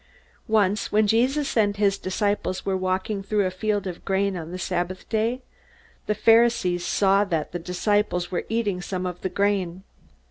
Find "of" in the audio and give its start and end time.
3.85-4.03, 9.05-9.21